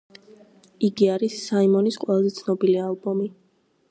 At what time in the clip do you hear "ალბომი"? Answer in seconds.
2.87-3.29